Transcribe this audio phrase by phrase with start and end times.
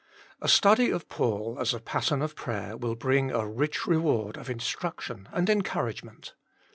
[0.41, 4.49] A study of Paul as a pattern of prayer will bring a rich reward of
[4.49, 6.33] instruction and encouragement.